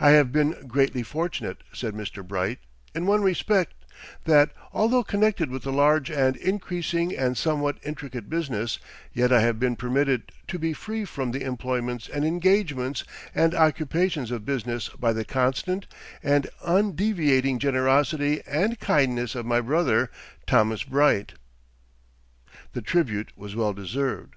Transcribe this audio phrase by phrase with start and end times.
[0.00, 2.26] "I have been greatly fortunate," said Mr.
[2.26, 2.58] Bright,
[2.96, 3.74] "in one respect
[4.24, 8.80] that, although connected with a large and increasing and somewhat intricate business,
[9.12, 13.04] yet I have been permitted to be free from the employments and engagements
[13.36, 15.86] and occupations of business by the constant
[16.24, 20.10] and undeviating generosity and kindness of my brother,
[20.48, 21.34] Thomas Bright."
[22.72, 24.34] The tribute was well deserved.